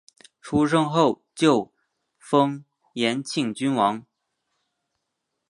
[0.41, 1.71] 出生后就
[2.17, 4.03] 封延庆郡王。